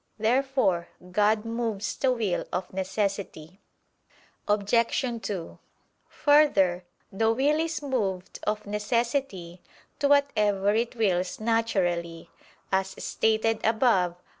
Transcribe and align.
Therefore 0.17 0.87
God 1.11 1.45
moves 1.45 1.95
the 1.95 2.11
will 2.11 2.45
of 2.51 2.73
necessity. 2.73 3.59
Obj. 4.47 4.99
2: 5.23 5.59
Further, 6.09 6.83
the 7.11 7.31
will 7.31 7.59
is 7.59 7.83
moved 7.83 8.39
of 8.47 8.65
necessity 8.65 9.61
to 9.99 10.07
whatever 10.07 10.73
it 10.73 10.95
wills 10.95 11.39
naturally, 11.39 12.31
as 12.71 12.95
stated 12.97 13.63
above 13.63 14.13
(A. 14.13 14.17